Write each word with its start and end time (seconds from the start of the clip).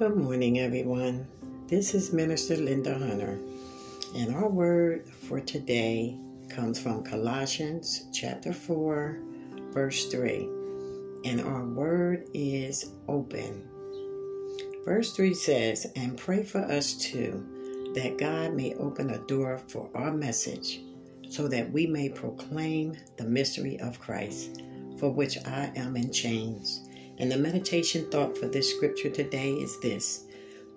Good 0.00 0.16
morning, 0.16 0.60
everyone. 0.60 1.26
This 1.66 1.92
is 1.92 2.10
Minister 2.10 2.56
Linda 2.56 2.98
Hunter, 2.98 3.38
and 4.16 4.34
our 4.34 4.48
word 4.48 5.06
for 5.06 5.40
today 5.40 6.16
comes 6.48 6.80
from 6.80 7.04
Colossians 7.04 8.06
chapter 8.10 8.50
4, 8.50 9.20
verse 9.72 10.06
3. 10.06 10.48
And 11.26 11.42
our 11.42 11.66
word 11.66 12.30
is 12.32 12.92
open. 13.08 13.68
Verse 14.86 15.14
3 15.14 15.34
says, 15.34 15.92
And 15.94 16.16
pray 16.16 16.44
for 16.44 16.60
us 16.60 16.94
too, 16.94 17.92
that 17.94 18.16
God 18.16 18.54
may 18.54 18.72
open 18.76 19.10
a 19.10 19.18
door 19.26 19.58
for 19.68 19.90
our 19.94 20.12
message, 20.12 20.80
so 21.28 21.46
that 21.48 21.70
we 21.70 21.86
may 21.86 22.08
proclaim 22.08 22.96
the 23.18 23.24
mystery 23.24 23.78
of 23.80 24.00
Christ, 24.00 24.62
for 24.98 25.10
which 25.10 25.36
I 25.46 25.70
am 25.76 25.94
in 25.94 26.10
chains 26.10 26.88
and 27.20 27.30
the 27.30 27.36
meditation 27.36 28.10
thought 28.10 28.36
for 28.36 28.46
this 28.46 28.74
scripture 28.74 29.10
today 29.10 29.52
is 29.52 29.78
this 29.80 30.24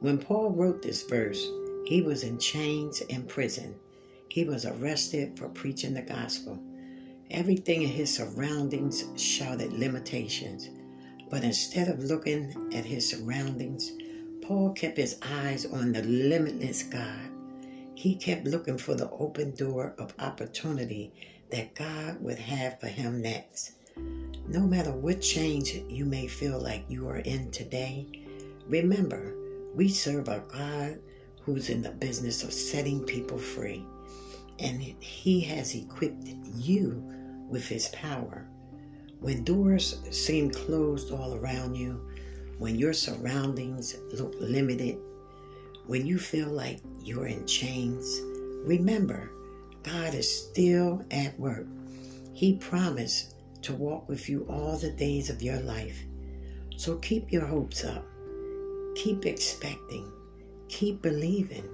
When 0.01 0.17
Paul 0.17 0.49
wrote 0.49 0.81
this 0.81 1.03
verse, 1.03 1.47
he 1.85 2.01
was 2.01 2.23
in 2.23 2.37
chains 2.37 2.99
in 2.99 3.23
prison. 3.23 3.73
He 4.27 4.43
was 4.43 4.65
arrested 4.65 5.39
for 5.39 5.47
preaching 5.47 5.93
the 5.93 6.01
gospel. 6.01 6.59
Everything 7.31 7.83
in 7.83 7.89
his 7.89 8.13
surroundings 8.13 9.05
shouted 9.15 9.71
limitations. 9.71 10.69
But 11.29 11.45
instead 11.45 11.87
of 11.87 12.03
looking 12.03 12.73
at 12.75 12.83
his 12.83 13.09
surroundings, 13.09 13.93
Paul 14.41 14.73
kept 14.73 14.97
his 14.97 15.17
eyes 15.23 15.65
on 15.65 15.93
the 15.93 16.03
limitless 16.03 16.83
God. 16.83 17.29
He 17.95 18.15
kept 18.15 18.45
looking 18.45 18.77
for 18.77 18.95
the 18.95 19.09
open 19.11 19.55
door 19.55 19.95
of 19.97 20.13
opportunity 20.19 21.13
that 21.51 21.73
God 21.73 22.21
would 22.21 22.39
have 22.39 22.81
for 22.81 22.87
him 22.87 23.21
next. 23.21 23.71
No 24.47 24.59
matter 24.59 24.91
what 24.91 25.21
change 25.21 25.73
you 25.87 26.05
may 26.05 26.27
feel 26.27 26.59
like 26.59 26.83
you 26.89 27.07
are 27.07 27.19
in 27.19 27.49
today, 27.51 28.07
remember, 28.67 29.35
we 29.73 29.87
serve 29.87 30.27
a 30.27 30.43
God 30.51 30.99
who's 31.41 31.69
in 31.69 31.81
the 31.81 31.91
business 31.91 32.43
of 32.43 32.53
setting 32.53 33.03
people 33.03 33.37
free. 33.37 33.85
And 34.59 34.81
He 34.81 35.39
has 35.41 35.75
equipped 35.75 36.27
you 36.55 37.01
with 37.49 37.67
His 37.67 37.87
power. 37.89 38.45
When 39.19 39.45
doors 39.45 39.99
seem 40.11 40.51
closed 40.51 41.11
all 41.11 41.35
around 41.35 41.75
you, 41.75 42.05
when 42.59 42.75
your 42.75 42.93
surroundings 42.93 43.95
look 44.11 44.35
limited, 44.39 44.97
when 45.87 46.05
you 46.05 46.19
feel 46.19 46.49
like 46.49 46.79
you're 47.01 47.27
in 47.27 47.47
chains, 47.47 48.19
remember, 48.65 49.31
God 49.83 50.13
is 50.13 50.47
still 50.49 51.03
at 51.11 51.37
work. 51.39 51.65
He 52.33 52.57
promised 52.57 53.35
to 53.63 53.73
walk 53.73 54.07
with 54.07 54.29
you 54.29 54.45
all 54.49 54.77
the 54.77 54.91
days 54.91 55.29
of 55.29 55.41
your 55.41 55.59
life. 55.59 56.03
So 56.77 56.97
keep 56.97 57.31
your 57.31 57.45
hopes 57.45 57.83
up. 57.83 58.05
Keep 58.95 59.25
expecting. 59.25 60.11
Keep 60.67 61.01
believing. 61.01 61.67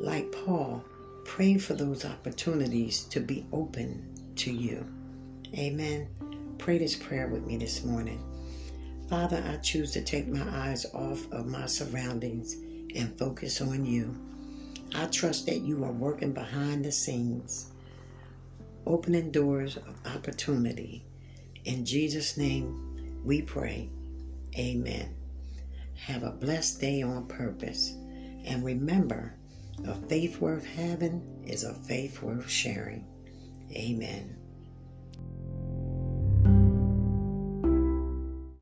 Like 0.00 0.32
Paul, 0.32 0.84
pray 1.24 1.58
for 1.58 1.74
those 1.74 2.04
opportunities 2.04 3.04
to 3.04 3.20
be 3.20 3.46
open 3.52 4.32
to 4.36 4.52
you. 4.52 4.86
Amen. 5.54 6.08
Pray 6.58 6.78
this 6.78 6.96
prayer 6.96 7.28
with 7.28 7.44
me 7.44 7.56
this 7.56 7.84
morning. 7.84 8.22
Father, 9.08 9.42
I 9.46 9.56
choose 9.56 9.90
to 9.92 10.02
take 10.02 10.28
my 10.28 10.46
eyes 10.68 10.86
off 10.94 11.30
of 11.32 11.46
my 11.46 11.66
surroundings 11.66 12.54
and 12.94 13.18
focus 13.18 13.60
on 13.60 13.84
you. 13.84 14.16
I 14.94 15.06
trust 15.06 15.46
that 15.46 15.60
you 15.60 15.84
are 15.84 15.92
working 15.92 16.32
behind 16.32 16.84
the 16.84 16.92
scenes 16.92 17.72
opening 18.86 19.30
doors 19.30 19.76
of 19.76 20.00
opportunity. 20.06 21.04
In 21.64 21.84
Jesus' 21.84 22.36
name 22.36 23.20
we 23.24 23.42
pray. 23.42 23.90
Amen. 24.58 25.14
Have 25.96 26.22
a 26.22 26.30
blessed 26.30 26.80
day 26.80 27.02
on 27.02 27.26
purpose. 27.26 27.94
And 28.44 28.64
remember, 28.64 29.34
a 29.86 29.94
faith 29.94 30.40
worth 30.40 30.64
having 30.64 31.44
is 31.46 31.64
a 31.64 31.74
faith 31.74 32.22
worth 32.22 32.48
sharing. 32.48 33.06
Amen. 33.72 34.39